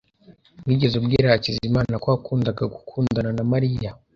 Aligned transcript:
Wigeze 0.65 0.95
ubwira 0.97 1.33
Hakizimana 1.33 1.95
ko 2.01 2.07
wakundaga 2.13 2.63
gukundana 2.73 3.31
na 3.37 3.43
Mariya? 3.51 3.89